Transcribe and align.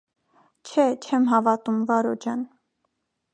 -Չէ, 0.69 0.85
չեմ 1.07 1.27
հավատում, 1.33 1.79
Վարո 1.91 2.15
ջան. 2.25 2.43